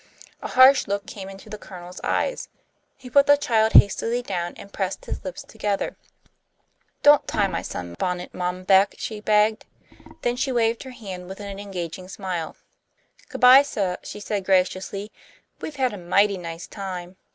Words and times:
A 0.41 0.47
harsh 0.47 0.87
look 0.87 1.05
came 1.05 1.29
into 1.29 1.47
the 1.47 1.59
Colonel's 1.59 2.01
eyes. 2.03 2.49
He 2.97 3.07
put 3.07 3.27
the 3.27 3.37
child 3.37 3.73
hastily 3.73 4.23
down, 4.23 4.55
and 4.57 4.73
pressed 4.73 5.05
his 5.05 5.23
lips 5.23 5.43
together. 5.43 5.95
"Don't 7.03 7.27
tie 7.27 7.45
my 7.45 7.61
sunbonnet, 7.61 8.33
Mom 8.33 8.63
Beck," 8.63 8.95
she 8.97 9.19
begged. 9.19 9.67
Then 10.23 10.37
she 10.37 10.51
waved 10.51 10.81
her 10.81 10.89
hand 10.89 11.29
with 11.29 11.39
an 11.39 11.59
engaging 11.59 12.07
smile. 12.07 12.55
"Good 13.29 13.41
bye, 13.41 13.61
suh," 13.61 13.97
she 14.01 14.19
said, 14.19 14.43
graciously. 14.43 15.11
"We've 15.59 15.75
had 15.75 15.93
a 15.93 15.99
mighty 15.99 16.39
nice 16.39 16.65
time!" 16.65 17.15